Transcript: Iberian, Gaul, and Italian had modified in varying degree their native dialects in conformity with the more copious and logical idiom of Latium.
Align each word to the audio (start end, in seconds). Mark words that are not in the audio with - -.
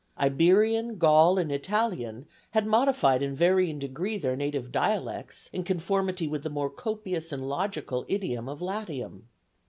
Iberian, 0.19 0.97
Gaul, 0.97 1.37
and 1.37 1.51
Italian 1.51 2.25
had 2.53 2.65
modified 2.65 3.21
in 3.21 3.35
varying 3.35 3.77
degree 3.77 4.17
their 4.17 4.35
native 4.35 4.71
dialects 4.71 5.47
in 5.53 5.63
conformity 5.63 6.27
with 6.27 6.41
the 6.41 6.49
more 6.49 6.71
copious 6.71 7.31
and 7.31 7.47
logical 7.47 8.05
idiom 8.07 8.49
of 8.49 8.63
Latium. 8.63 9.27